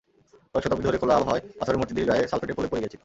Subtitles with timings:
[0.51, 2.99] কয়েক শতাব্দী ধরে খোলা আবহাওয়ায় পাথরের মূর্তিটির গায়ে সালফেটের প্রলেপ পড়ে গিয়েছিল।